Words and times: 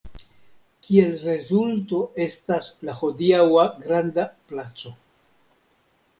Kiel 0.85 1.11
rezulto 1.25 1.99
estas 2.25 2.71
la 2.89 2.97
hodiaŭa 3.03 3.67
granda 3.85 4.27
placo. 4.51 4.97